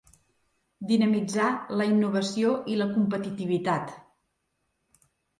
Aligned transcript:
Dinamitzar 0.91 1.49
la 1.81 1.85
innovació 1.89 2.53
i 2.75 2.77
la 2.79 2.87
competitivitat. 2.95 3.93